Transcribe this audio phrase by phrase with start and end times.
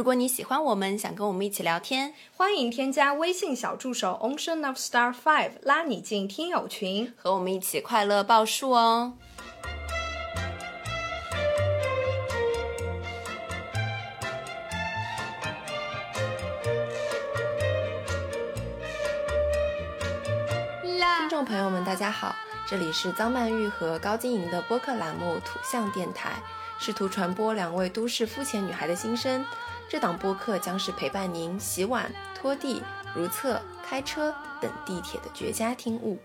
[0.00, 9.12] 如果你喜欢我们，想跟我们一起聊天，欢迎添加微信小助手 Ocean of Star Five，拉你进听友群，和我们一起快乐报数哦。
[21.18, 22.34] 听众朋友们，大家好，
[22.66, 26.42] 这里是张曼玉和高晶莹的播客栏目《土象电台》，
[26.82, 29.44] 试图传播两位都市肤浅女孩的心声。
[29.90, 32.80] 这档播客将是陪伴您洗碗、拖地、
[33.12, 36.16] 如厕、开车等地铁的绝佳听物。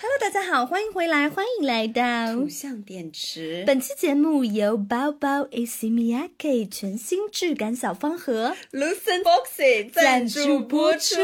[0.00, 3.64] Hello，大家好，欢迎回来，欢迎来到图像电池。
[3.66, 11.16] 本期节目由包包 Asimiake 全新质感小方盒 Lucent Boxy 赞助播出。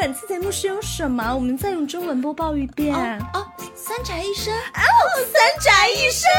[0.00, 1.34] 本次节目是用什么？
[1.34, 2.94] 我们再用中文播报一遍。
[3.34, 3.44] 哦，
[3.74, 4.54] 三宅一生。
[4.54, 4.80] 哦，
[5.32, 6.30] 三宅一生。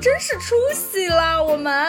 [0.00, 1.86] 真是出息了，我们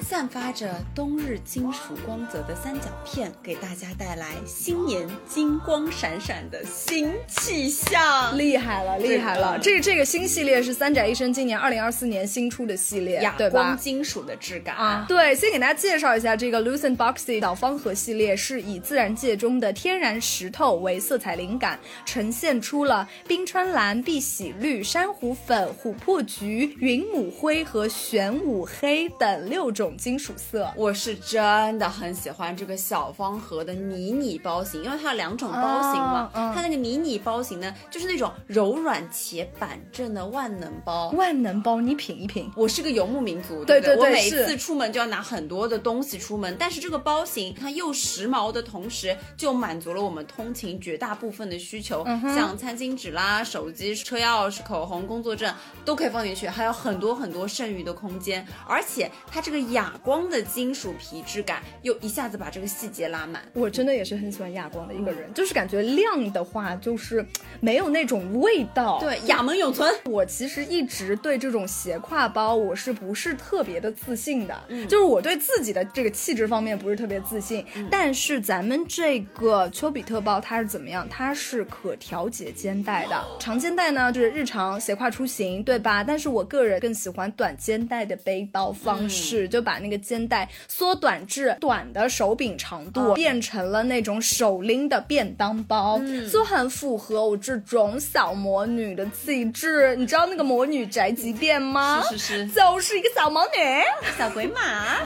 [0.00, 9.58] 散发着冬日金属光泽的三角片，给大家带来新年金光闪闪的新气象，厉害了，厉害了！
[9.58, 15.04] 这这个新系列是三宅一生今年二零二四年新出的系列，哑光金属的质感啊。
[15.06, 27.25] 对，先给大家介绍一下这个 Lucent Boxy 小方盒系列，是以自然界中的天然石头为色彩灵感，呈现出了冰川蓝、碧玺绿、珊瑚粉、琥珀橘、云母。
[27.30, 36.30] 灰和玄武黑等六种金属色，我是真的很喜欢这个小方盒的迷你包型，因为它有两种包型嘛。
[36.34, 41.10] 它那个迷你包型呢，就是那种柔软且板正的万能包。
[41.10, 42.50] 万能包，你品一品。
[42.54, 55.52] 我是个游牧民族，对对对，我每次出门就要拿很多的东西出门，但是这个包型它又时髦的同时，就满足了我们通勤绝大部分的需求，像餐巾纸啦、手机、车钥匙、口红、工作证
[55.84, 57.15] 都可以放进去，还有很多。
[57.16, 63.42] 很多剩余的空间，而且它这个哑光的金属皮质感又一下子把这个细节拉满。
[63.54, 67.24] 我真的也是很喜欢哑光的一个人，就是感觉亮的话就是
[67.60, 68.98] 没有那种味道。
[69.00, 69.92] 对，雅门永存。
[70.04, 74.54] 我其实一直对这种斜挎包我是不是特别的自信的，
[74.88, 77.64] 就是我对自己的这个气质方面不是特别自信。
[77.90, 81.08] 但是咱们这个丘比特包它是怎么样？
[81.08, 86.04] 它是可调节肩带的，长肩带呢就是日常斜挎出行，对吧？
[86.04, 96.00] 但是我个人更喜喜欢短肩带的背包方式，就把那个肩带缩短至短的手柄长度，变成了那种手拎的便当包，
[96.32, 99.94] 就很符合我这种小魔女的气质。
[99.94, 102.02] 你知道那个魔女宅急便吗？
[102.10, 104.96] 是是是，就是一个小魔女，小鬼马。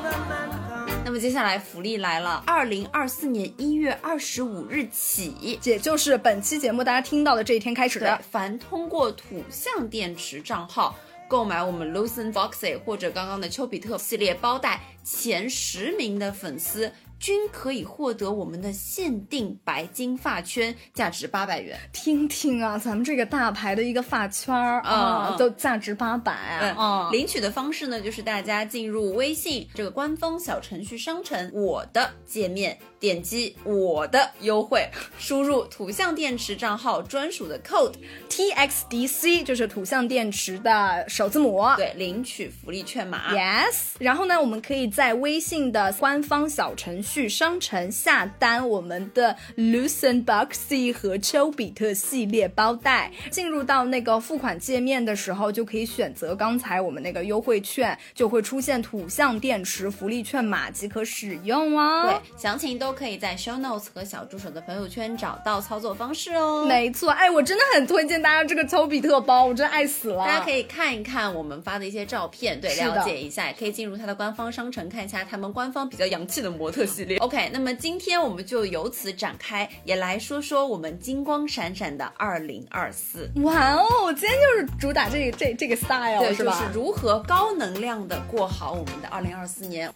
[1.05, 10.97] 那么接下来福利来了，二零二四年一月二十五日起，也就是本期节目大家听到的这一天开始的，凡通过土象电池账号。
[11.31, 16.93] 购买我们 Lucent Boxy 或者刚刚的丘比特系列包袋前十名的粉丝。
[17.21, 21.79] 均可以获得我们的限定白金发圈，价值八百元。
[21.93, 27.11] 听听啊，咱们这个大牌的一个发圈儿啊，都价值八百啊！
[27.13, 34.89] 领取的方式呢，就是大家进入微信这个官方小程序商城我的界面，点击我的优惠，
[35.19, 37.95] 输入土象电池账号专属的 code
[38.29, 43.35] TXDC，就是土象电池的首字母，对，领取福利券码。
[43.35, 47.29] Yes，然后呢，我们可以在微信的官方小程序。
[47.31, 62.05] 商城下单我们的 Lucent Boxy 和丘比特系列包袋，进入到那个付款界面的时候，就可以选择刚才我们那个优惠券，就会出现土象电池福利券码即可使用哦。
[62.11, 66.65] 对，详情都可以在 Show Notes 和小助手的朋友圈找到操作方式哦。
[66.67, 70.25] 没错，哎，我真的很推荐大家这个丘比特包，我真爱死了。
[70.25, 77.19] 大家可以看一看我们发的一些照片，对，了解一下，也可以进入它的官方商城看一下他们官方比较洋气的模特系列。
[77.19, 83.31] OK，那么今天我们就由此展开，也来说说我们金光闪闪的二零二四。
[83.37, 86.53] 哇哦，今天就是主打这个这这个 style，对是吧？
[86.53, 89.93] 就是如何高能量的过好我们的二零二四年。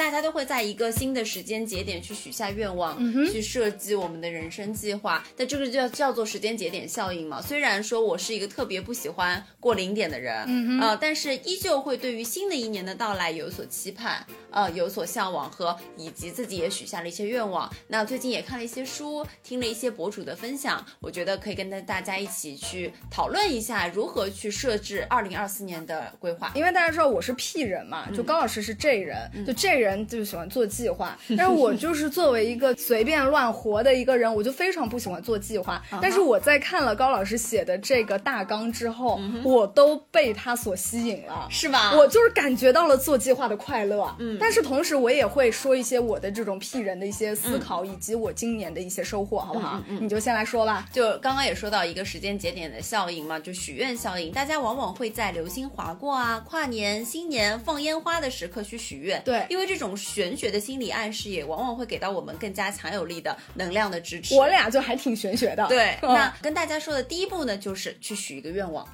[0.00, 2.98] 大家都会在一个新的时间节点去许下愿望，
[3.30, 5.22] 去设计我们的人生计划。
[5.36, 7.42] 那这个就叫叫做时间节点效应嘛。
[7.42, 17.70] 虽然说我是一个特别不喜欢过零点的人，嗯呃，但是依旧会对于新的一年的到来有所期盼，呃，有所向往和以及自己也许下了一些愿望。
[17.86, 26.50] 那最近也看了一些书，听了一些博主的分享，我觉得可以跟大大家一起去讨论一下如何去设置二零二四年的规划。
[26.54, 29.89] 因为大家知道我是 P 人嘛，就高老师是 J 人，就 J 人。
[29.90, 35.82] 人就喜欢做计划， 但是我就是作为一个随便乱活的一个人，我就非常不喜欢做计划。
[36.00, 41.94] 但是我在看了高老师写的这个大纲之后，我都被他所吸引了，是吧？
[41.96, 44.14] 我就是感觉到了做计划的快乐。
[44.18, 49.82] 嗯，但是同时我也会说一些我的这种屁人的一些思考，以及我今年的一些收获，好不好？
[50.00, 50.86] 你就先来说吧。
[50.92, 59.20] 就刚刚也说到一个时间节点的效应嘛，就许愿效应，大家往往会在流星划过啊、跨年、新年放烟花的时刻去许愿。
[59.24, 64.36] 对，因为这种玄学的心理暗示也往往会给到我们更加强有力的能量的支持。
[64.36, 65.66] 我俩就还挺玄学的。
[65.66, 68.86] 对， 那跟大家说的第一步呢，就是去许一个愿望。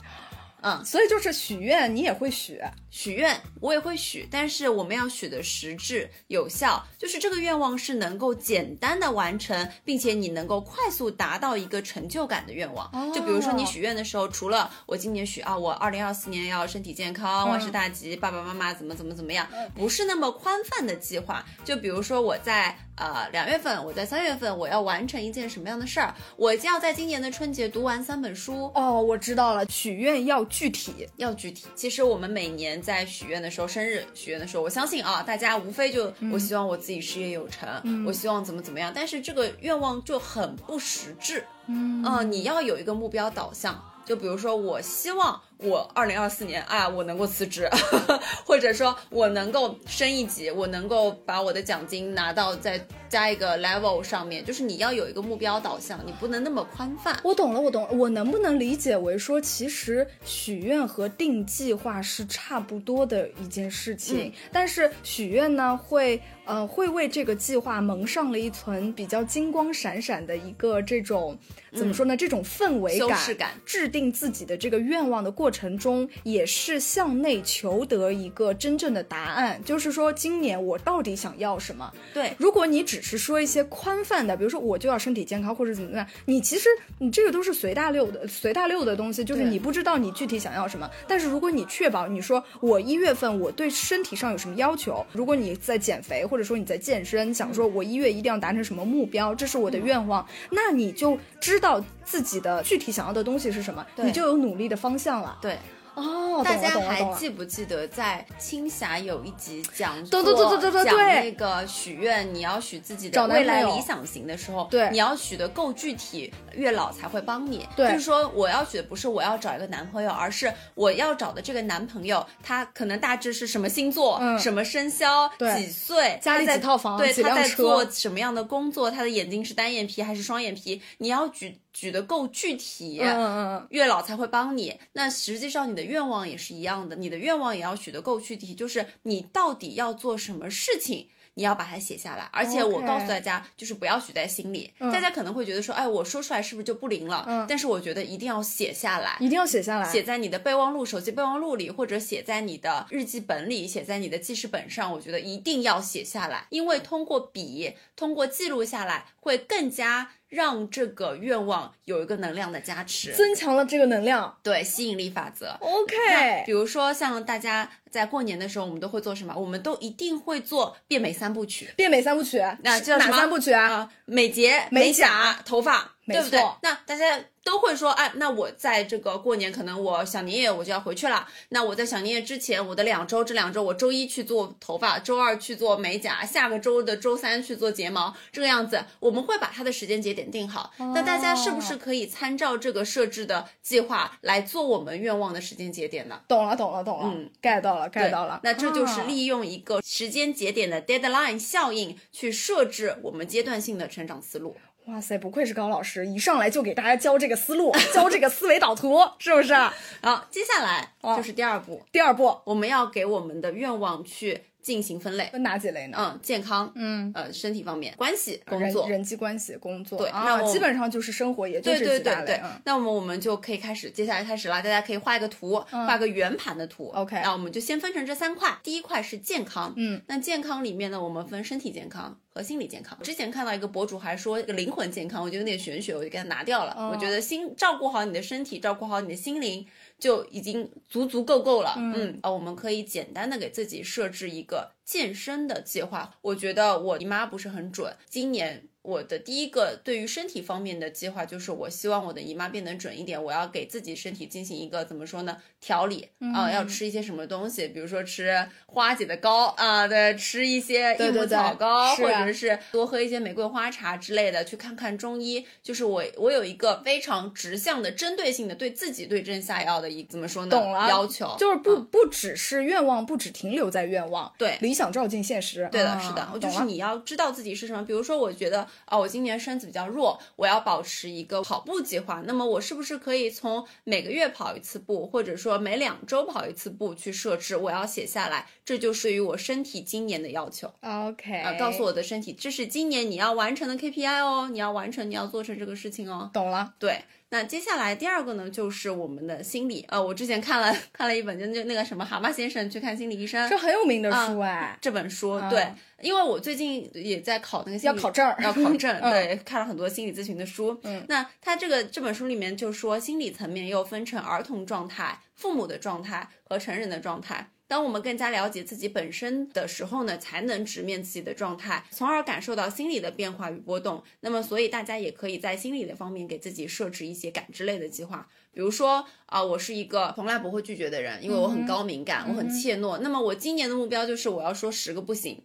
[0.62, 2.60] 嗯，所以就是许愿，你也会许，
[2.90, 12.90] 许愿我也会许，但是我们要许的实质有效，就是这个愿望是能够简单的完成，并且你能够快速达到一个成就感的愿望。
[13.12, 21.44] 就比如说你许愿的时候，除了我今年许啊，我二零二四年要身体健康，万事大吉，爸爸妈妈怎么怎么怎么样，不是那么宽泛的计划。
[21.64, 22.76] 就比如说我在。
[22.96, 26.14] 呃，两月份我在三月份我要完成一件什么样的事儿？
[26.38, 28.72] 我要在今年的春节读完三本书。
[28.74, 31.66] 哦，我知道了，许愿要具体，要具体。
[31.74, 38.92] 其实我们每年在许愿的时候，生日许愿的时候，我相信啊，大家无非就我希望我自己事业有成，我希望怎么怎么样。
[38.94, 41.44] 但是这个愿望就很不实质。
[41.68, 43.82] 嗯，你要有一个目标导向。
[44.04, 47.68] 就比如说，我希望我二零二四年啊，我能够辞职，
[48.44, 54.44] 或者说我能够升一级，我能够把我的奖金拿到再加一个 level 上面。
[54.44, 57.18] 就是你要有一个目标导向，你不能那么宽泛。
[57.24, 57.88] 我懂了，我懂了。
[57.92, 64.32] 我能不能理解为说，其实许愿和定计划是差不多的一件事情？
[64.52, 71.36] 但是许愿呢，会呃会为这个计划蒙上了一层比较金光闪闪的一个这种
[71.72, 72.16] 怎么说呢？
[72.16, 72.98] 这种氛围
[73.36, 73.86] 感，制。
[73.96, 79.58] 定自己的这个愿望的过程中，也是向内求得一个真正的答案。
[79.64, 81.90] 就是说，今年我到底想要什么？
[82.12, 86.68] 对，如果你只是说一些宽泛的，比如说我就要身体健康或者怎么怎么样，你其实
[86.98, 90.90] 你这个都是随大溜的，随大溜的东西，就是你不知道你具体想要什么。
[91.06, 103.84] 但是如果你确保你说我一月份我对身体上有什么要求，如果你在减肥或者说你在健身，想说我一月一定要达成什么目标，这是我的愿望，那你就知道自己的具体想要的东西是什么。
[103.96, 105.38] 你就有努力的方向了。
[105.40, 105.56] 对。
[105.96, 117.66] 哦，大家还记不记得在青霞有一集讲对对对对对讲那个许愿，你要许自己的未来理想型的时候，对，你要许的够具体，月老才会帮你。
[117.74, 125.26] 对，就是说我要许的不是我要找一个男朋友，而是我要找的这个男朋友，他可能大致是什么星座，什么生肖，
[125.56, 131.58] 几岁，家里几套房，对，他在做什么样的工作，他的眼睛是单眼皮还是双眼皮，你要举。
[131.76, 134.78] 举得够具体，嗯嗯，月老才会帮你。
[134.94, 141.08] 那实际上你的愿望也是一样的，你的愿望也要许得够具体，就是你到底要做什么事情。
[141.38, 144.72] 你要把它写下来，而且我告诉大家，就是不要许在心里。
[144.78, 147.26] 大家可能会觉得说，哎，我说出来是不是就不灵了？
[147.28, 147.44] 嗯。
[147.46, 154.90] 但是我觉得一定要写下来，一定要写下来，写在你的备忘录、手机备忘录里，或者写在你的日记本里，写在你的记事本上。
[154.90, 164.36] 我觉得一定要写下来，因为通过笔，通过记录下来，会更加让这个愿望有一个能量的加持，增强了这个能量。
[164.42, 165.56] 对，吸引力法则。
[165.60, 166.44] OK。
[166.44, 167.70] 比如说像大家。
[167.88, 169.34] 在过年的时候，我们都会做什么？
[169.34, 171.70] 我们都一定会做变美三部曲。
[171.76, 173.90] 变美三部曲，那叫哪三部曲啊？
[174.04, 176.40] 美睫、美甲、头发，对不对？
[176.62, 177.20] 那大家。
[177.46, 181.24] 都会说，哎，那我在这个过年，可能我小年夜我就要回去了。
[181.50, 190.72] 那我在小年夜之前，我的两周，这两周我周一去做头发，周二去做美甲，下个周的周三去做睫毛，这个样子，我们会把它的时间节点定好。
[190.76, 196.20] 那大家是不是可以参照这个设置的计划来做我们愿望的时间节点呢？
[196.26, 198.40] 懂了，懂了，懂了，嗯，get 到了，get 到了。
[198.42, 204.56] 那这就是利用一个时间节点的 deadline 效应去设置我们阶段性的成长思路。
[204.86, 209.52] 哇塞，不愧是高老师，一上来就给大家教这个思路，教这个思维导图，是不是？
[210.00, 211.82] 好，接下来就是第二步。
[211.90, 215.96] 第二步，我们要给我们的愿望去进行分类，分哪几类呢？
[215.96, 219.96] 嗯，健康，嗯，呃，身体方面，关系，工作，人际关系，工作。
[219.96, 222.40] 对，那基本上就是生活，也就这几大类。
[222.64, 224.60] 那么我们就可以开始，接下来开始了。
[224.60, 226.88] 大家可以画一个图，画个圆盘的图。
[226.88, 228.58] OK，那我们就先分成这三块。
[228.64, 232.18] 第一块是健康，嗯，那健康里面呢，我们分身体健康。
[232.36, 236.90] 和心理健康，之前看到一个博主还说一个灵魂健康，我觉得有点玄学，我就给他拿掉了。
[236.92, 239.66] 我觉得心照顾好你的身体，照顾好你的心灵，
[239.98, 241.74] 就已经足足够够了。
[241.76, 246.14] 嗯啊，我们可以简单的给自己设置一个健身的计划。
[246.22, 248.68] 我觉得我姨妈不是很准，今年。
[248.86, 253.20] 我的第一个对于身体方面的计划就是，我希望我的姨妈变得准一点。
[253.22, 255.36] 我要给自己身体进行一个怎么说呢？
[255.60, 257.66] 调理啊，要吃一些什么东西？
[257.68, 264.44] 比如说吃花姐的膏啊，对，吃一些益母草膏，或者是多喝一些玫瑰花茶之类的。
[264.44, 270.50] 去看看中医，就是我我有一个非常直向的、针对性的对自己对症下药的一怎么说呢？
[270.50, 275.68] 懂了，要求就是不不只是愿望，不只停留在愿望，对，理想照进现实。
[275.72, 277.84] 对的，是的，就是你要知道自己是什么。
[277.84, 278.64] 比如说，我觉得。
[278.84, 282.22] 啊，我今年身子比较弱，我要保持一个跑步计划。
[282.26, 287.56] 那么我是不是可以从每个月跑一次步，或者说每两周跑一次步去设置？
[287.56, 290.72] 我要写下来，这就是于我身体今年的要求。
[290.82, 296.30] OK，啊，告诉我的身体，这是今年你要完成的 KPI 哦，你要完成，你要做成这个事情哦。
[296.32, 297.02] 懂了，对。
[297.30, 299.84] 那接下来第二个呢，就是我们的心理。
[299.88, 304.78] 呃，我之前看了看了一本，就就那个什么蛤蟆先生去看心理医生，这很有名的书哎。
[304.80, 305.66] 这本书对，
[306.00, 310.78] 因为我最近也在考那个要考证，要考证， 对，看了很多心理咨询的书。
[310.84, 317.50] 嗯，那他这个这本书里面就说，心理层面又分成儿童状态、父母的状态和成人的状态。
[317.68, 324.02] 当我们更加了解自己本身的时候呢，才能直面自己的状态，从而感受到心理的变化与波动。
[324.20, 332.98] 那么，所以大家也可以在心理的方面给自己设置一些感知类的计划，比如说啊，我是一个从来不会拒绝的人，因为我很高敏感，我很怯懦。
[332.98, 335.42] 那么我今年的目标就是我要说十个不行。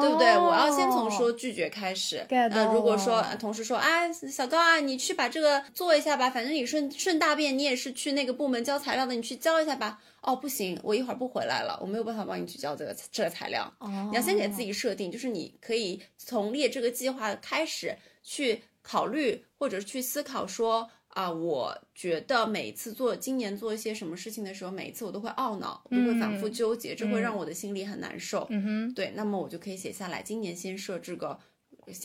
[0.00, 0.38] 对不对？
[0.38, 2.24] 我要先从说拒绝开始。
[2.28, 9.98] 呃，如果说同事说，哎，小高啊，你去把这个做一下吧，反正你顺顺大便，你也是去那个部门交材料的，你去交一下吧。
[10.22, 13.72] 哦，不行，我一会儿不回来了，我没有办法帮你去交这个这个材料。
[13.78, 20.90] 哦，你要先给自己设定，就是你可以从列这个计划开始去考虑，或者去思考说。
[21.12, 28.46] 啊，我觉得每一次做今年做一些什么事情的时候，每一次我都会懊恼，都会反复纠结，这会让我的心里很难受。
[28.48, 31.38] 嗯哼，对，那么我就可以写下来，今年先设置个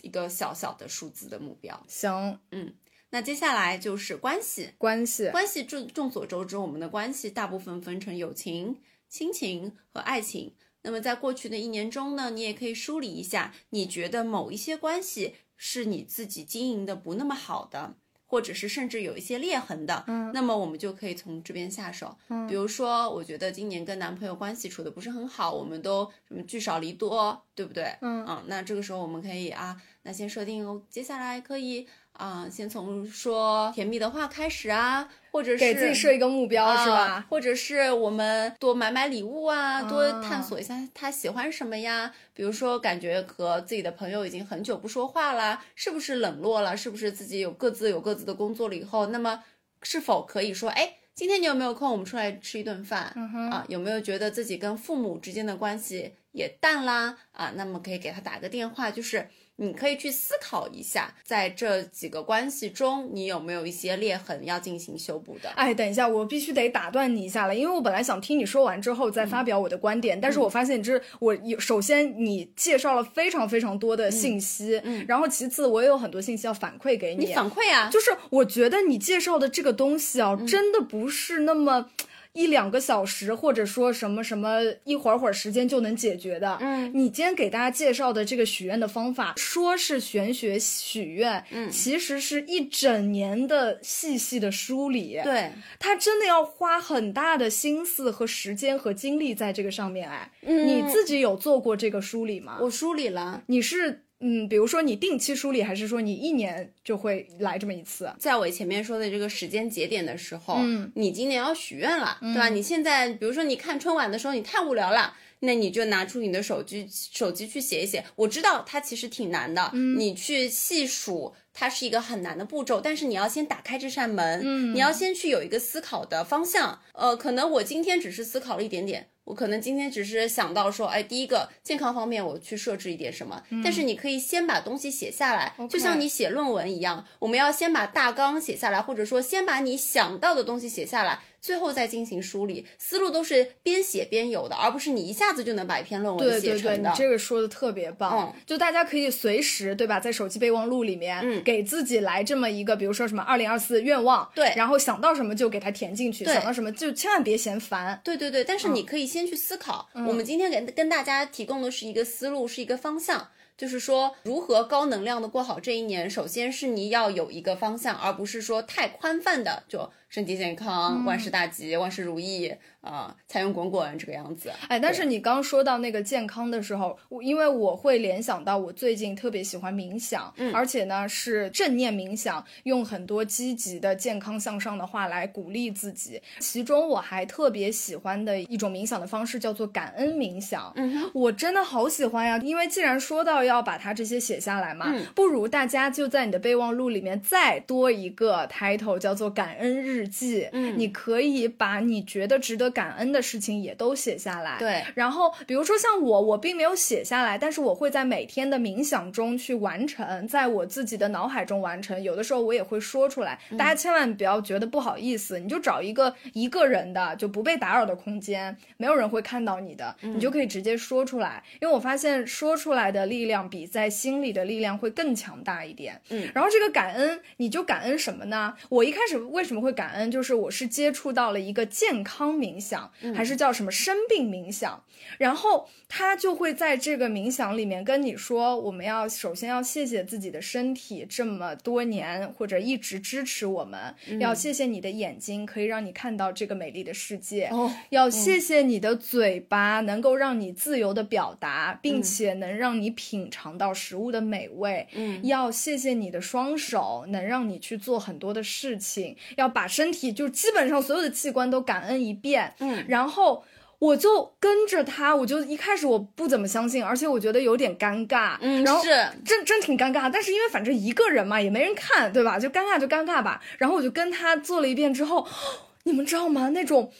[0.01, 1.81] 一个小小的数字的目标。
[1.87, 2.73] 行，嗯，
[3.09, 10.53] 那接下来就是关系，关系，关系众众所周知，我们的关系大部分分成友情、亲情和爱情。
[10.81, 17.95] 那么在过去的一年中呢，你也可以梳理一下，你觉得某一些关系是你自己经营的不那么好的。
[18.29, 27.85] 或者是甚至有一些裂痕的，嗯，那么我们就可以从这边下手，嗯，比如说，我觉得今年跟男朋友关系处的不是很好，我们都什么聚少离多，对不对？
[28.01, 31.85] 嗯嗯，那这个时候我们可以啊，那先设定，接下来可以。
[32.13, 37.23] 啊，先从说甜蜜的话开始啊，或者是给自己设一个目标，是吧？
[37.29, 42.11] 或者是我们多买买礼物啊，多探索一下他喜欢什么呀？
[42.33, 46.75] 比如说，感觉和自己的朋友已经很久不说话了，是不是冷落了？
[46.75, 49.43] 是不是自己有各自有各自的工作了以后，那么
[49.83, 51.91] 是否可以说，哎，今天你有没有空？
[51.91, 53.13] 我们出来吃一顿饭
[53.51, 53.63] 啊？
[53.69, 57.15] 有没有觉得自己跟父母之间的关系也淡啦？
[57.33, 59.29] 啊，那么可以给他打个电话，就是。
[59.57, 65.49] 你可以去思考一下，在这几个关系中，你有没有一些裂痕要进行修补的？
[65.49, 81.89] 哎，等一下，我必须得打断你一下了，因为我本来想听你说完之后再发表我的观点，但是我发现这我有首先你介绍了非常非常多的信息，嗯，然后其次我也有很多信息要反馈给你，你反馈啊，就是我觉得你介绍的这个东西啊，真的不是那么。
[82.37, 86.55] 一两个小时，或者说什么什么一会儿会儿时间就能解决的。
[86.61, 95.19] 嗯，你今天给大家介绍的这个许愿的方法，说是玄学许愿，嗯，其实是一整年的细细的梳理。
[95.23, 100.07] 对，他真的要花很大的心思和时间和精力在这个上面。
[100.07, 102.59] 哎，你自己有做过这个梳理吗？
[102.61, 103.41] 我梳理了。
[103.47, 104.03] 你是？
[104.19, 108.11] 嗯，比如说你定期梳理，还是说你一年就会来这么一次？
[108.17, 112.49] 在我前面说的这个时间节点的时候，嗯，你今年要许愿了，对吧？
[112.49, 118.03] 你现在比如说你看春晚的时候，你太无聊了，那你就拿出你的手机，手机去写一写。
[118.15, 126.81] 我知道它其实挺难的，嗯，你去细数，它是一个很难的步骤，但是你要先打开这扇门，嗯，你要先去有一个思考的方向。
[126.93, 129.09] 呃，可能我今天只是思考了一点点。
[129.27, 141.19] 我可能今天只是想到说，哎，第一个健康方面我去设置一点什么，但是你可以先把东西写下来，就像你写论文一样，我们要先把大纲写下来，或者说先把你想到的东西写下来。
[141.41, 146.61] 最后再进行梳理，思路都是边写边有的，而不是你一下子就能把一篇论文写成的。
[146.61, 148.17] 对对对，你这个说的特别棒。
[148.17, 157.99] 嗯，就大家可以随时对吧，在手机备忘录里面，嗯，给自己来这么一个，比如说什么二零二四愿望，对，然后想到什么就给它填进去，想到什么就千万别嫌烦。
[158.03, 159.87] 对对对，但是你可以先去思考。
[159.93, 163.29] 我们今天给跟大家提供的是一个思路，是一个方向。
[163.57, 174.49] 就是说，如何高能量的过好这一年，首先是你要有一个方向，而不是说太宽泛的，就身体健康，万事大吉，万事如意啊，财源滚滚这个样子。
[174.69, 186.21] 哎，但是你刚说到那个健康的时候，我因为我会联想到我最近特别喜欢冥想，嗯，而且呢是正念冥想，用很多积极的、健康向上的话来鼓励自己。
[186.39, 192.37] 其中我还特别喜欢的一种冥想的方式叫做感恩冥想，嗯，我真的好喜欢呀！
[192.37, 199.96] 因为既然说到要把它这些写下来嘛，不如大家就在你的备忘录里面再多一个 title，叫做感恩日。
[199.97, 204.57] 日记，嗯，你可以把你觉得值得感恩的事情也都写下来。
[204.59, 212.01] 对，然后比如说像我，我并没有写下来，但是我会在每天的冥想中去完成，在我自己的脑海中完成。
[212.03, 221.43] 有的时候我也会说出来，大家千万不要觉得不好意思，你就找一个一个人的就不被打扰的空间，没有人会看到你的，你就可以直接说出来。
[221.59, 225.99] 因为我发现说出来的力量比在心里的力量会更强大一点。
[226.09, 228.53] 嗯，然后这个感恩，你就感恩什么呢？
[228.69, 229.86] 我一开始为什么会感？
[229.87, 234.83] 感恩就是我是接触到了一个健康冥想，还是叫什么生病冥想，
[235.17, 247.49] 然后他就会在这个冥想里面跟你说，我们要首先要谢谢自己的身体这么多年或者一直支持我们，要谢谢你的眼睛可以让你看到这个美丽的世界，
[247.91, 259.65] 要谢谢你的嘴巴能够让你自由的表达，并且能让你品尝到食物的美味，嗯，要谢谢你的双手能让你去做很多的事情，要把。
[259.77, 263.43] 身体就基本上所有的器官都感恩一遍，嗯，然后
[263.77, 268.89] 我就跟着他，我就一开始我不怎么相信，而且我觉得有点尴尬，嗯，然后是
[269.23, 272.39] 真真挺尴尬，但是因为反正一个人嘛，也没人看，对吧？
[272.39, 273.39] 就尴尬就尴尬吧。
[273.59, 275.27] 然后我就跟他做了一遍之后，
[275.85, 276.49] 你们知道吗？
[276.49, 276.91] 那种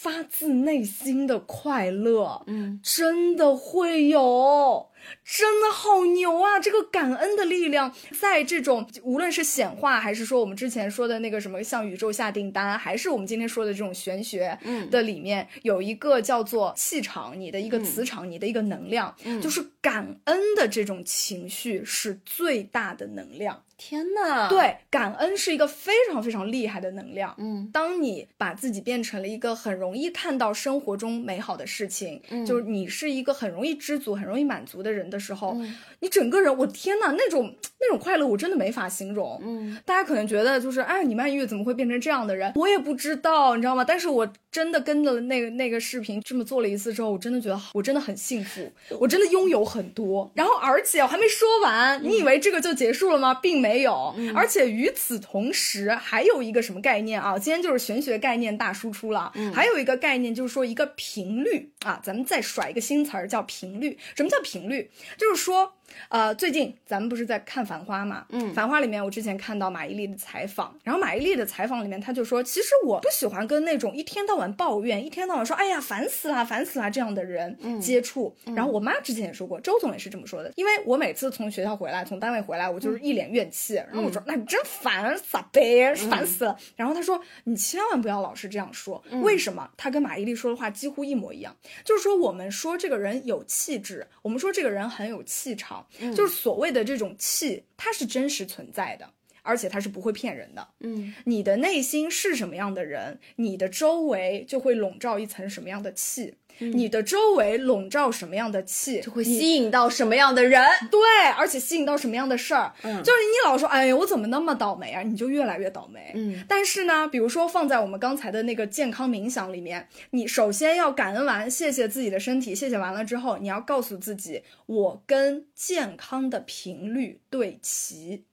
[0.00, 4.88] 发自内心的快乐，嗯，真的会有。
[5.24, 6.58] 真的好牛啊！
[6.60, 23.62] 这个感恩的力量，在这种无论是显化，还是说我们之前说的那个什么向宇宙下订单，还是我们今天说的这种玄学，嗯的里面有一个叫做气场，你的一个磁场，你的一个能量，就是感恩的这种情绪是最大的能量。
[23.78, 27.32] 天呐，对，感恩是一个非常非常厉害的能量。
[27.38, 35.56] 嗯，当你把自己变成了一个很容易看到生活中美好的事情，嗯，就是你是一个很容易知足、很容易满足的人的时候，
[36.00, 39.40] 你整个人，我天呐，那种那种快乐，我真的没法形容。
[39.44, 42.52] 嗯，大家可能觉得就是，哎，你曼玉怎么会变成这样的人？
[42.56, 43.84] 我也不知道，你知道吗？
[43.84, 50.28] 但是我真的跟着那个那个视频这么做了一次之后，我真的觉得我真的很幸福，我真的拥有很多。
[50.34, 53.32] 然后，而且我还没说完，你以为这个就结束了吗？
[53.34, 53.67] 并没。
[53.68, 57.38] 没有，而且与此同时还有一个什么概念啊？
[57.38, 59.32] 今天就是玄学概念大输出了。
[59.54, 63.98] 还有一个概念就是说一个频率啊，咱们再甩一个新词儿叫频率。
[64.14, 64.90] 什么叫频率？
[65.16, 65.74] 就是说。
[66.08, 68.26] 呃，最近咱们不是在看《繁花》嘛？
[68.30, 78.34] 嗯，《繁花》里面我之前看到马伊琍的采访，然后马伊琍的采访里面，她就说，其实我不喜欢跟那种一天到晚抱怨、一天到晚说“哎呀烦死了，烦死了”这样的人接触。
[78.54, 80.52] 然后我妈之前也说过，周总也是这么说的。
[80.56, 83.74] 因为我每次从学校回来，从单位回来，我就是一脸怨气。
[83.74, 95.77] 然后我说：“那你真烦，傻呗，烦死了。”然后她说：“你千万不要老是这样说，为什么？”她跟马伊琍说的话几乎一模一样，就是说我们说这个人有气质，我们说这个人很有气场。
[96.14, 99.10] 就是所谓的这种气，它是真实存在的，
[99.42, 100.68] 而且它是不会骗人的。
[100.80, 106.34] 嗯，你的内心是什么样的人，你的周围就会笼罩一层什么样的气。
[106.58, 110.62] 你的周围笼罩什么样的气，就会吸引到什么样的人。
[110.90, 111.00] 对，
[111.36, 112.72] 而且吸引到什么样的事儿。
[112.82, 115.02] 嗯，就是你老说，哎呀，我怎么那么倒霉啊？
[115.02, 116.12] 你就越来越倒霉。
[116.14, 128.24] 嗯，但是呢，比如说放在我们刚才的那个健康冥想里面，你首先要感恩完，谢谢自己的身体，谢谢完了之后，你要告诉自己，我跟健康的频率对齐。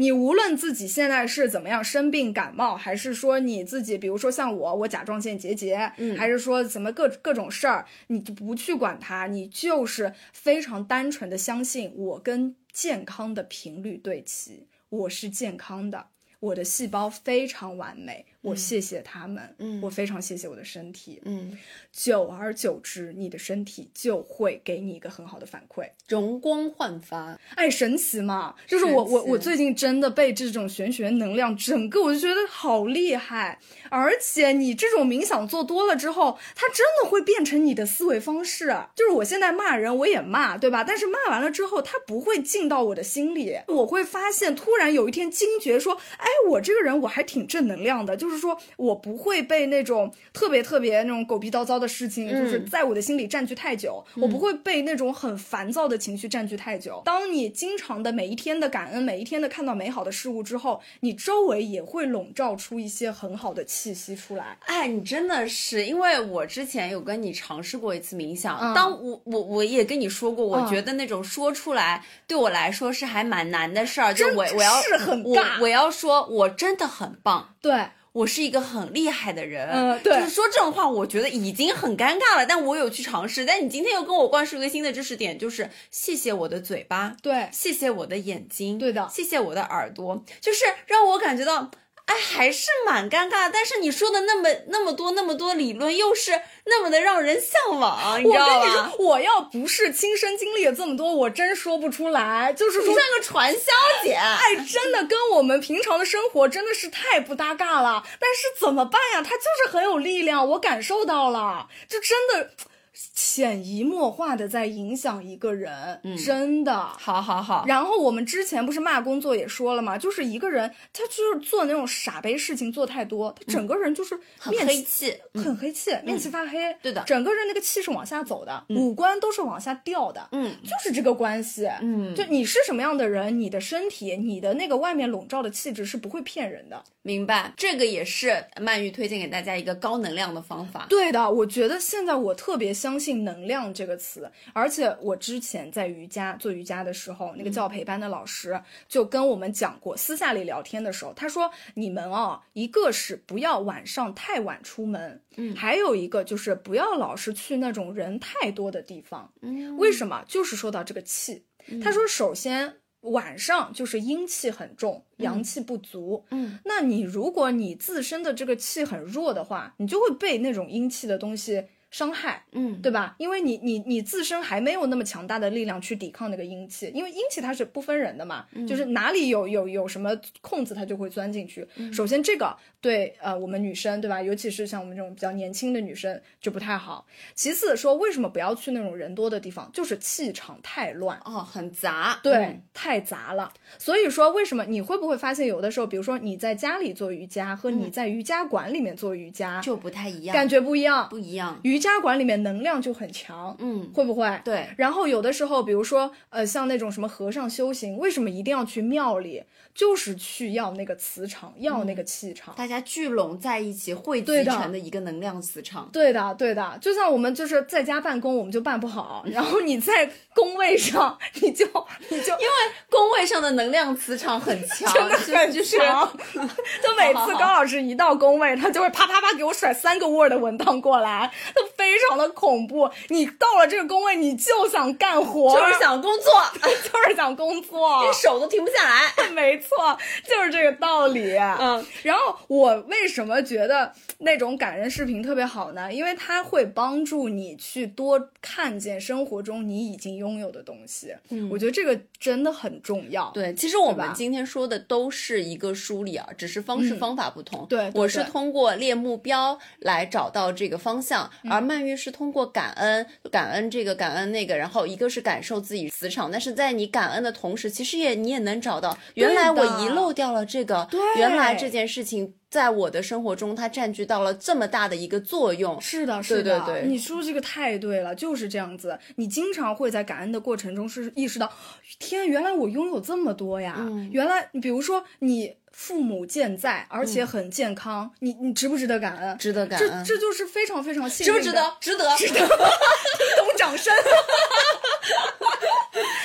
[0.00, 16.06] 你无论自己现在是怎么样生病感冒，还是说你自己，比如说像我，我甲状腺结节，嗯，还是说什么各各种事儿，你就不去管它，你就是非常单纯的相信我跟健康的频率对齐，我是健康的，
[16.40, 18.24] 我的细胞非常完美。
[18.42, 21.58] 我谢谢他们，嗯，我非常谢谢我的身体，嗯，
[21.92, 28.54] 久而久之，你的身体就会给你一个很好的反馈，容光焕发，哎，神奇嘛！
[28.66, 38.74] 就是我我我最近真的被这种玄学能量整个，我就觉得好厉害，而且你这种冥想做多了之后，它真的会变成你的思维方式。
[38.96, 40.82] 就是我现在骂人，我也骂，对吧？
[40.82, 48.29] 但是骂完了之后，它不会进到我的心里，我会发现突然有一天惊觉说，哎，我这个人我还挺正能量的，就。
[48.30, 57.02] 就是说我不会被那种特别特别那种狗逼叨叨的事情，就是嗯在我的心里占据太久，我不会被那种很烦躁的情绪占据太久。
[57.04, 64.56] 当你经常的每一天的感恩，每一天的看到美好的事物之后，你周围也会笼罩出一些很好的气息出来。
[64.66, 77.54] 哎，你真的是，因为我之前有跟你尝试过一次冥想，嗯当我我我也跟你说过，我嗯觉得那种说出来对我来说是还蛮难的事儿，就我我要是很我我要说，我真的很棒。
[77.60, 82.44] 对，我是一个很厉害的人，嗯对就是说这种话，我觉得已经很尴尬了。
[82.46, 91.70] 但我有去尝试，但你今天又跟我灌输一个新的知识点，就是谢谢我的嘴巴，对谢谢我的眼睛，对的谢谢我的耳朵，就是让我感觉到。
[92.10, 96.32] 哎，还是蛮尴尬，但是你说的那么那么多那么多理论，又是
[96.64, 98.58] 那么的让人向往，你我知道吧？
[98.58, 102.52] 跟你说，我要不是亲身经历了这么多，我真说不出来。
[102.52, 108.02] 就是说你像，个传销姐，哎，真的跟我们平常的生活真的是太不搭嘎了。
[108.18, 109.22] 但是怎么办呀？
[109.22, 112.50] 它就是很有力量，我感受到了，就真的
[112.92, 116.74] 潜移默化的在影响一个人，真的。
[116.74, 126.58] 好好好，然后我们之前不是骂工作也说了嘛，就是一个人他就是做那种傻杯事情做太多，他整个人就是很面黑气，很黑气，面气发黑。
[126.82, 130.28] 对的整个人那个气是往下走的，五官都是往下掉的。
[130.32, 131.68] 嗯就是这个关系。
[131.80, 136.82] 嗯就你是什么样的人，你的身体，你的那个外面笼罩的气质是不会骗人的。
[137.02, 140.86] 明白，这个也是曼玉推荐给大家一个高能量的方法。
[140.88, 159.30] 对的，我觉得现在我特别相信“能量”这个词，而且我之前在瑜伽做瑜伽的时候，那个教培班的老师就跟我们讲过，私下里聊天的时候，他说：“你们哦，一个是不要晚上太晚出门，嗯，还有一个就是不要老是去那种人太多的地方。
[159.42, 159.76] 嗯。
[159.76, 160.24] 为什么？
[160.26, 161.44] 就是说到这个气，
[161.82, 173.14] 他说，首先晚上就是阴气很重，阳气不足，嗯，那你如果你自身的这个气很弱的话，你就会被那种阴气的东西伤害，嗯，对吧？
[173.18, 181.66] 因为你你你自身还没有那么强大的力量去抵抗那个阴气，因为阴气它是不分人的嘛，就是哪里有有有什么空子，它就会钻进去。
[181.92, 187.06] 首先这个对呃我们女生对吧，尤其是像我们这种比较年轻的女生就不太好。
[187.34, 191.20] 其次说为什么不要去那种人多的地方，就是气场太乱。
[191.24, 193.52] 哦，很杂，对，嗯太杂了。
[193.78, 201.08] 所以说，为什么你会不会发现有的时候，比如说你在家里做瑜伽和你在瑜伽馆里面做瑜伽，就不太一样，感觉不一样。
[201.08, 201.58] 不一样。
[201.64, 204.40] 瑜伽馆里面能量就很强，嗯，会不会？
[204.44, 209.42] 对，然后有的时候，比如说，呃，像那种什么和尚修行，为什么一定要去庙里？
[209.72, 212.52] 就是去要那个磁场，要那个气场。
[212.56, 215.88] 大家聚拢在一起，汇集成的一个能量磁场。
[215.92, 221.64] 对的，对的，就像我们就是在家办公，我们就办不好，然后你在工位上， 你就
[222.08, 222.54] 你就因为
[222.90, 226.12] 工位上的能量磁场很强， 真的很就是强。
[226.34, 232.90] 就每次高老师一到工位，他就会啪啪啪给我甩三个 Word 文档过来，就非常的恐怖。
[233.08, 239.28] 你到了这个工位，你就想干活， 就是想工作，就是想工作，你手都停不下来。
[239.30, 241.36] 没错，就是这个道理。
[241.36, 245.92] 嗯，然后我为什么觉得那种感人视频特别好呢？
[245.92, 251.14] 因为它会帮助你去多看见生活中你已经拥有的东西。
[251.30, 253.30] 嗯，我觉得这个真的很重要。
[253.32, 257.66] 对，其实我们今天说的都是一个梳理啊，只是方式嗯方法不同。
[257.68, 275.78] 对对我是通过列目标来找到这个方向，嗯而曼玉是通过感恩、感恩这个、感恩那个，然后一个是感受自己磁场，但是在你感恩的同时，其实也你也能找到，原来我遗漏掉了这个，对原来这件事情在我的生活中它占据到了这么大的一个作用。
[275.80, 278.98] 是的，是的，对对你说这个太对了，就是这样子。
[279.16, 281.52] 你经常会在感恩的过程中是意识到，
[281.98, 283.76] 天，原来我拥有这么多呀！
[283.78, 289.38] 嗯原来，比如说你父母健在，而且很健康，你你值不值得感恩？
[289.38, 291.40] 值得感恩这这就是非常非常幸运的。
[291.40, 291.76] 值不值得？
[291.80, 292.46] 值得，值得。
[293.38, 293.94] 懂掌声。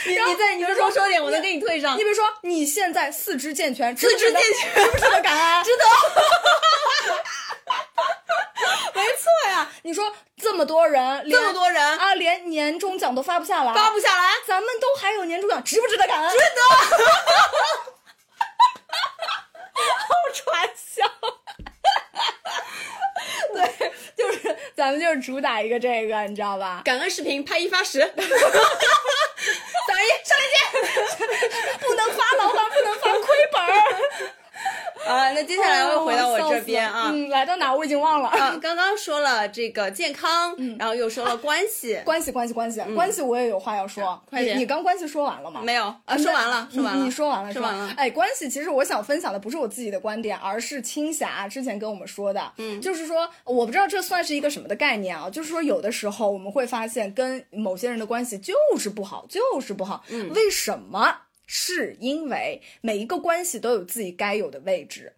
[0.08, 2.04] 你你再你就多说点，我能给你退上你。
[2.04, 5.64] 比如说，你现在四肢健全，四肢健全， 值不值得感恩？
[5.64, 5.84] 值得。
[8.94, 9.70] 没错呀。
[9.84, 16.32] 你说这么多人，连这么多人啊，连年终奖都发不下来，发不下来，咱们都还有年终奖，值不值得感恩？
[16.32, 17.95] 值得。
[20.36, 21.04] 好传销。
[23.54, 26.82] 对，就是咱们就是主打一个这个，你知道吧？
[26.84, 30.58] 感恩视频拍一发十，三二一，上链接。
[31.80, 32.62] 不能发牢骚，
[35.36, 37.12] 那接下来又回到我这边啊。
[37.14, 38.30] 嗯，来到哪我已经忘了。
[38.30, 44.22] 啊，刚刚说了这个健康，然后又说了关系， 关系，关系，关系，关系，我也有话要说。
[44.30, 45.62] 快点，你刚关系说完了吗？
[45.62, 47.04] 没有啊，说完了，说完了。
[47.04, 47.94] 你说完了，说完了。
[47.98, 52.54] 哎，关系，其实我想分享的不是我自己的观点，而是青霞之前跟我们说的。
[52.58, 55.30] 嗯，就是说，我不知道这算是一个什么的概念啊？
[55.30, 60.04] 就是说，有的时候我们会发现跟某些人的关系就是不好，就是不好。
[60.10, 61.18] 嗯，为什么？
[61.48, 65.14] 是因为每一个关系都有自己该有的位置，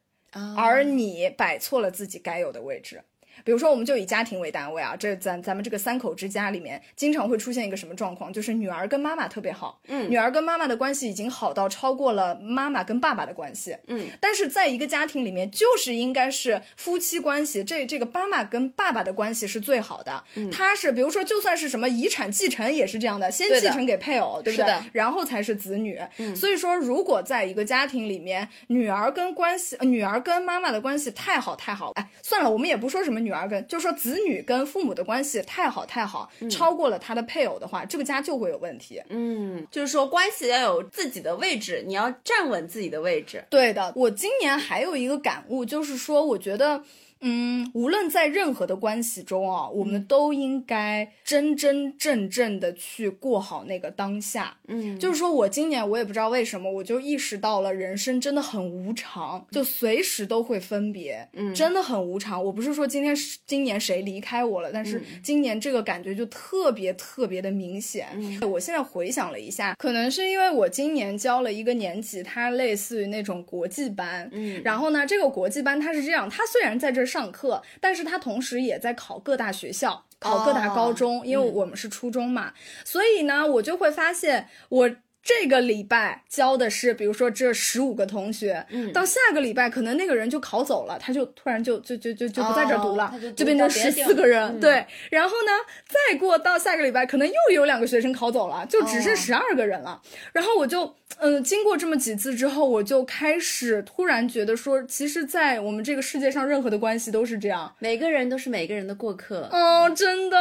[0.55, 3.03] 而你摆错了自己该有的位置。
[3.43, 8.31] 比如说，我们就以家庭为单位啊，这咱咱们这个三口之家里面，经常会出现一个什么状况？
[8.31, 24.73] 就是女儿跟妈妈特别好，嗯，女儿跟妈妈的关系已经好到超过了妈妈跟爸爸的关系，嗯，但是在一个家庭里面，就是应该是夫妻关系，这这个妈妈跟爸爸的关系是最好的，嗯，他是比如说，就算是什么遗产继承也是这样的，先继承给配偶，对不对？
[24.91, 39.01] 然后才是子女，嗯，所以说，如果在一个家庭里面，女儿跟关系，女儿跟妈妈的关系太好太好，哎，算了，我们也不说什么女儿跟，就是说子女跟父母的关系太好太好，超过了他的配偶的话，这个家就会有问题。
[39.09, 43.43] 嗯，就是说关系要有自己的位置，你要站稳自己的位置。
[43.49, 46.81] 对的，我今年还有一个感悟，就是说，我觉得。
[47.21, 54.57] 嗯，无论在任何的关系中啊，我们都应该真真正正的去过好那个当下。
[54.67, 61.27] 嗯，就是说我今年我也不知道为什么，我就意识到了人生真的很无常，就随时都会分别。
[61.33, 62.43] 嗯，真的很无常。
[62.43, 63.15] 我不是说今天
[63.47, 68.07] 今年谁离开我了，但是今年这个感觉就特别特别的明显。
[68.13, 74.29] 嗯我现在回想了一下，可能是因为我今年教了一个年级，它类似于那种国际班。
[74.31, 77.06] 嗯，然后呢，这个国际班它是这样，它虽然在这。
[77.07, 84.91] 上课，但是他同时也在考各大学校，考各大高中，因为我们是初中嘛，所以呢，我就会发现我。
[85.27, 94.85] 这个礼拜教的是，比如说这十五个同学，嗯，到下个礼拜可能那个人就考走了，他就突然就就就就就不在这读了，就变成十四个人，对。
[95.11, 95.51] 然后呢，
[95.85, 100.01] 再过到下个礼拜，可能又有两个学生考走了，就只剩十二个人了。
[100.31, 109.49] 然后我就，嗯，经过这么几次之后，我就开始突然觉得说，其实，在我们这个世界上，任何的关系都是这样，每个人都是每个人的过客。
[109.51, 110.37] 哦，真的，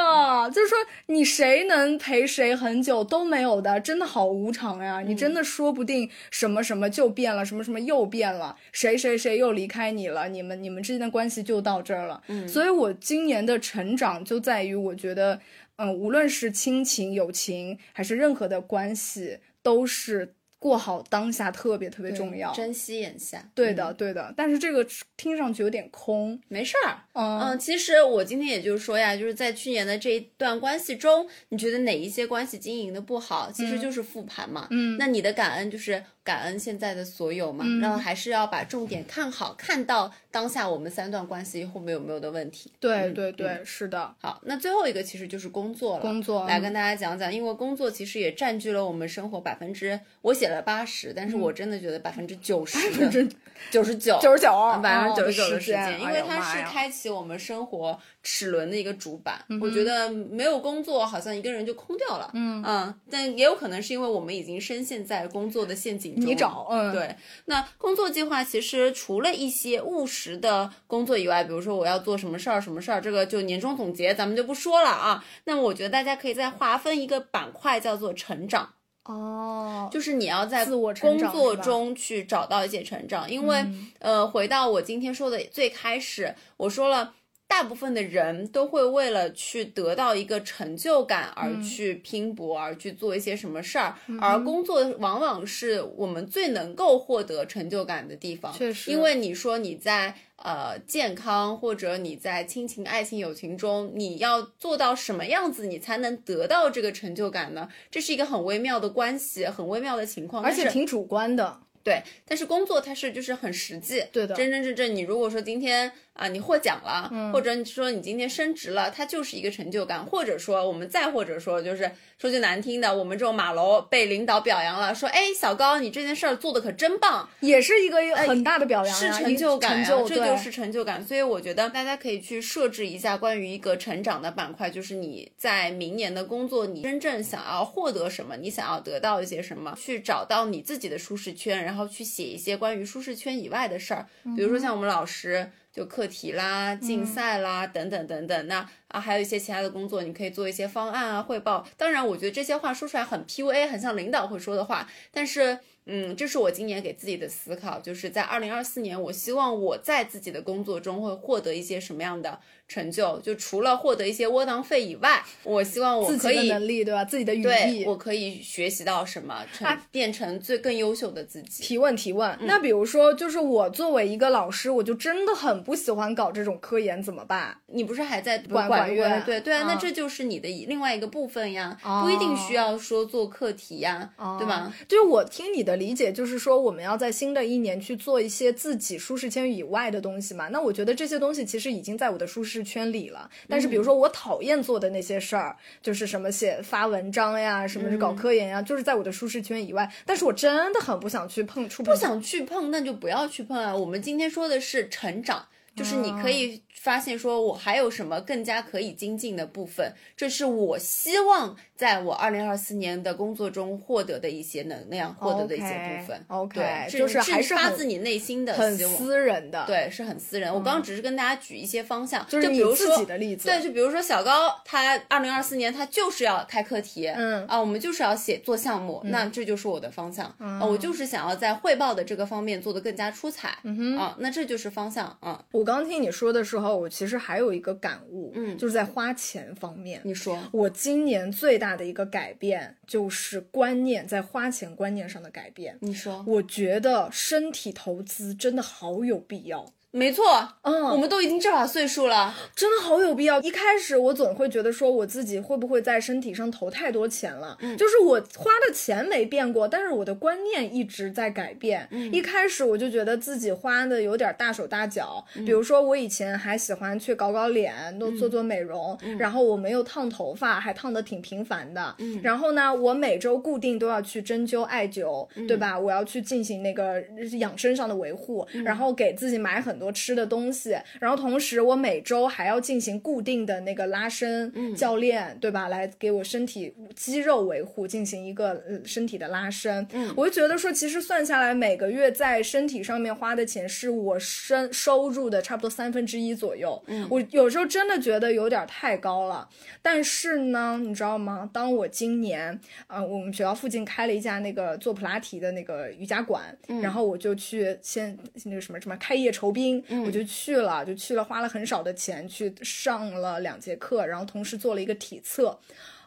[0.54, 4.75] 就是说你谁能陪谁很久都没有的，真的好无常。
[4.84, 12.22] 呀，你真的说不定什么什么就变了，什么什么又变了，谁谁谁又离开你了，你们你们之间的关系就到这儿了。
[12.28, 15.40] 嗯，所以我今年的成长就在于，我觉得，
[15.76, 20.35] 嗯，无论是亲情、友情，还是任何的关系，都是。
[20.58, 23.48] 过好当下特别特别重要，珍惜眼下。
[23.54, 24.32] 对的，对的。
[24.36, 26.98] 但是这个听上去有点空，没事儿。
[27.12, 34.66] 嗯，其实我今天也就是说呀，就是在去年的这一段关系中，你觉得哪一些关系经营的不好，其实就是复盘嘛。
[34.70, 36.02] 嗯，那你的感恩就是。
[36.26, 42.72] 感恩现在的所有嘛，然后还是要把重点看好，看到当下我们三段关系后面有没有的问题。
[42.80, 44.12] 对对对，是的。
[44.20, 46.00] 好，那最后一个其实就是工作了。
[46.00, 52.76] 工作来跟大家讲讲，因为工作其实也占据了我们生活百分之，我写了八十，但是我真的觉得百分之九十，
[53.70, 54.50] 九十九， 九十九，
[54.82, 59.40] 百分之九十九的时间，因为它是开启我们生活齿轮的一个主板。
[59.60, 62.28] 我觉得没有工作，好像一个人就空掉了。
[62.34, 66.15] 嗯嗯，但也有可能是因为我们已经深陷在工作的陷阱。
[66.16, 67.14] 你找，嗯，对。
[67.44, 75.24] 那工作计划其实除了一些务实的工作以外，比如说我要做什么事儿，什么事儿，这个就年终总结咱们就不说了啊。
[75.44, 78.72] 那我觉得大家可以再划分一个板块，叫做成长。
[79.04, 83.64] 哦，就是你要在工作中去找到一些成长，因为
[84.00, 87.14] 呃，回到我今天说的最开始，我说了。
[87.48, 98.52] 大部分的人都会为了去得到一个成就感而去拼搏，而去做一些什么事儿，而工作往往是我们最能够获得成就感的地方。
[98.52, 107.68] 确实，因为你说你在呃健康或者你在亲情、爱情、友情中，你要做到什么样子，你才能得到这个成就感呢？
[107.90, 111.60] 这是一个很微妙的关系，很微妙的情况，而且挺主观的。
[111.84, 114.96] 对，但是工作它是就是很实际，对的，真真正正。
[114.96, 115.92] 你如果说今天。
[116.16, 120.04] 啊，你获奖了，或者你说你今天升职了，它就是一个成就感。
[120.04, 131.04] 或者说，我们再或者说，就是说句难听的，我们这种马楼被领导表扬了，说，哎，小高，你这件事儿做的可真棒，也是一个很大的表扬，是成就感，这就是成就感。
[131.04, 145.50] 所以我觉得大家可以去设置一下关于一个成长的板块，就是你在明年的工作，你真正想要获得什么，你想要得到一些什么，去找到你自己的舒适圈，然后去写一些关于舒适圈以外的事儿，比如说像我们老师。
[145.76, 151.68] 就课题啦、竞赛啦等等等等，那啊还有一些其他的工作，你可以做一些方案啊、汇报。
[151.76, 154.88] 当然，我觉得这些话说出来很 PUA，很像领导会说的话。
[155.10, 163.18] 但是，嗯，这是我今年给自己的思考，就是在二零二四年，我希望我在自己的工作中会获得一些什么样的成就？
[163.20, 167.04] 就除了获得一些窝囊费以外，我希望我可以能力对吧？
[167.04, 171.62] 自己的语义，我可以学习到什么，成变成最更优秀的自己。
[171.62, 177.56] 提问提问，那比如说，就是我作为一个老师，我就真的很不喜欢搞这种科研，怎么办？
[177.68, 179.22] 你不是还在管管院？
[179.24, 184.74] 对对啊，那这就是你的另外一个部分呀，不一定需要说做课题呀，对吧？
[184.88, 186.56] 就是我听你的理解，就是说。
[186.66, 190.48] 我们要在新的一年去做一些自己舒适圈以外的东西嘛？
[190.48, 193.30] 那我觉得这些东西其实已经在我的舒适圈里了。
[193.48, 199.90] 但是比如说我讨厌做的那些事儿，就是什么写发文章呀，什么是搞科研呀，就是在我的舒适圈以外。
[200.04, 203.74] 但是我真的很不想去碰触，不想去碰，那就不要去碰啊。
[203.74, 206.62] 我们今天说的是成长，就是你可以。
[206.78, 209.92] 发现说，我还有什么更加可以精进的部分？
[210.16, 216.24] 这是我希望在我二零二四年的工作中获得的一些能量，获得的一些部分。
[216.28, 219.64] OK，就是还是发自你内心的，很私人的。
[219.66, 220.54] 对，是很私人。
[220.54, 223.48] 我刚刚只是跟大家举一些方向，就是比如说自己的例子。
[223.48, 235.44] 对，就比如说小高，他二零二四年他就是要开课题，嗯啊，我们就是要写做项目，那这就是我的方向啊，我就是想要在汇报的这个方面做得更加出彩，嗯哼啊，那这就是方向啊。
[235.50, 236.76] 我刚听你说的时候。
[236.76, 240.00] 我其实还有一个感悟，嗯，就是在花钱方面。
[240.04, 245.76] 你说，我今年最大的一个改变就是观念，在花钱观念上的改变。
[245.80, 249.72] 你说，我觉得身体投资真的好有必要。
[249.92, 250.24] 没错，
[250.60, 253.40] 嗯，我们都已经这把岁数了，真的好有必要。
[253.40, 257.56] 一开始我总会觉得说，我自己会不会在身体上投太多钱了？
[257.60, 261.88] 嗯，就是我花的钱没变过，但是我的观念一直在改变。
[261.92, 271.94] 嗯，一开始我就觉得自己花的有点大手大脚，比如说我以前还喜欢去搞搞脸，都做做美容，然后我没有烫头发，还烫的挺频繁的。
[272.00, 275.78] 嗯，然后呢，我每周固定都要去针灸、艾灸，对吧？
[275.78, 277.00] 我要去进行那个
[277.38, 279.86] 养生上的维护，然后给自己买很多。
[279.96, 285.68] 吃的东西，然后同时我每周还要进行固定的那个拉伸教练，对吧？
[285.68, 289.86] 来给我身体肌肉维护，进行一个身体的拉伸。
[289.92, 296.82] 嗯，我就觉得说，其实算下来每个月在身体上面花的钱，是我身收入的差不多三分之一左右。
[296.86, 299.48] 嗯，我有时候真的觉得有点太高了。
[299.80, 301.48] 但是呢，你知道吗？
[301.52, 306.42] 当我今年啊，我们学校附近开了一家那个做普拉提的那个瑜伽馆，
[306.82, 309.65] 然后我就去先那个什么什么开业酬宾。
[310.06, 315.58] 我就去了，就去了，花了很少的钱去上了两节课，然后同时做了一个体测。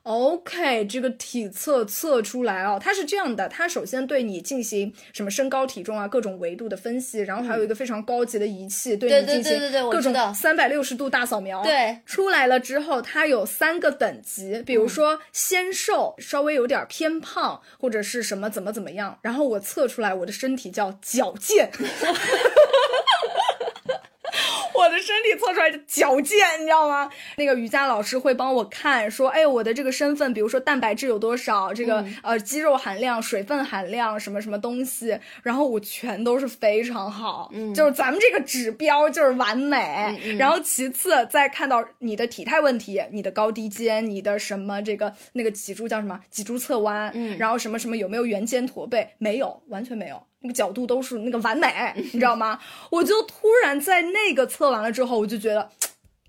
[0.03, 9.59] OK，这个体测测出来哦，它是这样的，它首先对你进行什么身高体重啊各种维度的分析，然后还有一个非常高级的仪器对你进行
[9.91, 11.61] 各种三百六十度大扫描。
[11.61, 19.19] 对，出来了之后，它有三个等级，比如说纤瘦，稍微有点偏胖，或者是什么怎么怎么样。
[19.21, 21.69] 然后我测出来我的身体叫矫健。
[24.79, 27.09] 我的身体测出来的矫健，你知道吗？
[27.35, 40.17] 那个瑜伽老师会帮我看，说，哎，我的这个身份，比如说蛋白质有多少，这个呃肌肉含量、水分含量什么什么东西，然后我全都是非常好，嗯，就是咱们这个指标就是完美。
[40.37, 50.21] 然后其次再看到你的体态问题，你的高低肩，你的什么这个那个脊柱叫什么脊柱侧弯，嗯，然后什么什么有没有圆肩驼背，没有，完全没有。
[50.41, 52.59] 那个角度都是那个完美，你知道吗？
[52.89, 55.69] 我就突然在那个测完了之后，我就觉得。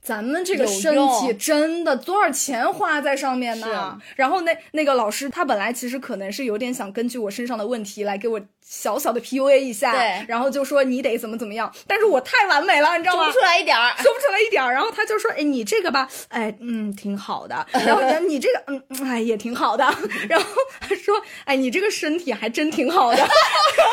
[0.02, 3.98] 咱们这个身体真的多少钱花在上面呢？
[4.16, 13.24] 然后那那个老师他本来其实可能是有点想根据我身上的问题来给我小小的 PUA 一下，对，然后就说你得怎么怎么样，但是我太完美了，你知道吗？
[13.24, 14.72] 说不出来一点儿，说不出来一点儿。
[14.72, 17.66] 然后他就说，哎，你这个吧，哎，嗯，挺好的。
[17.86, 19.84] 然后你这个，嗯，哎，也挺好的。
[20.28, 20.46] 然后
[20.80, 23.16] 他说，哎，你这个身体还真挺好的。
[23.18, 23.34] 然后，
[23.76, 23.88] 然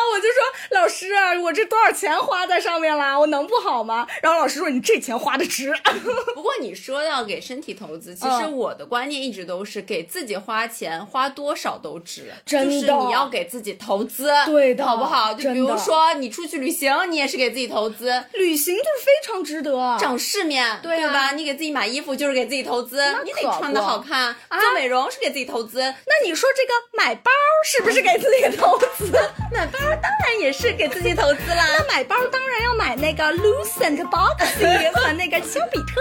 [0.00, 1.06] 后我就说，老师，
[1.42, 3.18] 我这多少钱花在上面了？
[3.18, 4.06] 我能不好吗？
[4.20, 4.80] 然后老师说，你。
[4.90, 5.72] 这钱花的值，
[6.34, 12.32] 不过你说要给身体投资，其实我的观念一直都是给自己花钱，花多少都值。
[12.44, 15.32] 真的，就是你要给自己投资，对的，好不好？
[15.34, 21.30] 就比如说你出去旅行，你也是给自己投资，旅行就是非常值得，长世面，对吧？
[21.32, 24.34] 你给自己买衣服就是给自己投资，你得穿的好看。
[24.50, 26.72] 做美容是给自己投资，那你说这个
[27.04, 27.30] 买包
[27.64, 29.12] 是不是给自己投资？
[29.52, 31.66] 买 包当然也是给自己投资啦。
[31.78, 34.90] 那买包当然要买那个 Lucent Box。
[34.94, 35.94] 和那个丘比特，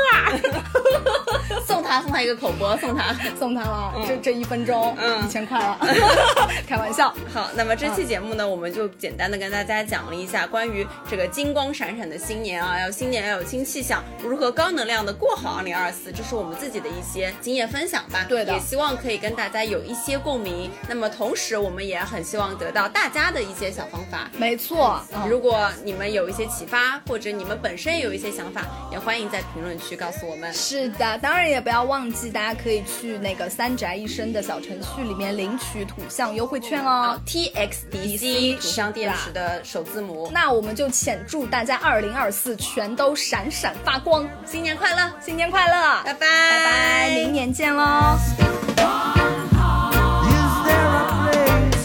[1.65, 2.01] 送他。
[2.01, 5.77] 送他一个口播，送他送他了，这这一分钟，嗯，一千块了，
[6.67, 7.13] 开玩笑。
[7.33, 18.25] 好，那么这期节目呢，我们就简单的跟大家讲了一下关于这个金光闪闪的新年啊，要新年要有新气象，如何高能量的过好二零二四，这是我们自己的一些经验分享吧。
[18.29, 20.69] 对的，也希望可以跟大家有一些共鸣。
[20.87, 24.29] 那么同时，我们也很希望得到大家的一些小方法。
[24.37, 30.53] 没错，如果你们有一些启发，或者你们本身有一些想法，也欢迎在评论区告诉我们。
[30.53, 40.29] 是的，当然也不要忘记，大家可以去那个三宅一生的小程序里面领取土象优惠券哦，T X D C 土象电池的首字母。
[40.33, 48.17] 那我们就浅祝大家二零二四全都闪闪发光，新年快乐，新年快乐，拜拜，拜拜，明年见喽。